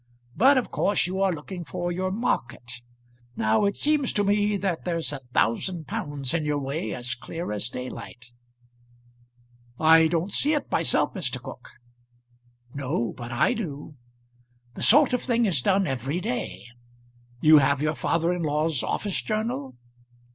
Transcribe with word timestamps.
But 0.35 0.57
of 0.57 0.71
course 0.71 1.05
you 1.05 1.21
are 1.21 1.31
looking 1.31 1.63
for 1.63 1.91
your 1.91 2.09
market. 2.09 2.81
Now 3.35 3.65
it 3.65 3.75
seems 3.75 4.11
to 4.13 4.23
me 4.23 4.57
that 4.57 4.83
there's 4.83 5.13
a 5.13 5.19
thousand 5.31 5.85
pounds 5.85 6.33
in 6.33 6.43
your 6.43 6.57
way 6.57 6.91
as 6.91 7.13
clear 7.13 7.51
as 7.51 7.69
daylight." 7.69 8.31
"I 9.79 10.07
don't 10.07 10.31
see 10.33 10.53
it 10.55 10.71
myself, 10.71 11.13
Mr. 11.13 11.39
Cooke." 11.39 11.69
"No; 12.73 13.13
but 13.15 13.31
I 13.31 13.53
do. 13.53 13.93
The 14.73 14.81
sort 14.81 15.13
of 15.13 15.21
thing 15.21 15.45
is 15.45 15.61
done 15.61 15.85
every 15.85 16.19
day. 16.19 16.63
You 17.39 17.59
have 17.59 17.79
your 17.83 17.93
father 17.93 18.33
in 18.33 18.41
law's 18.41 18.81
office 18.81 19.21
journal?" 19.21 19.75